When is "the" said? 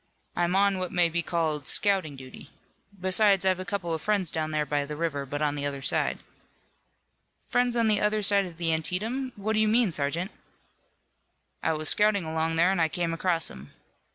4.83-4.95, 5.53-5.63, 7.87-8.01, 8.57-8.73